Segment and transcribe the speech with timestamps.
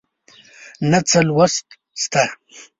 [0.89, 1.67] نه څه لوست
[2.01, 2.23] شته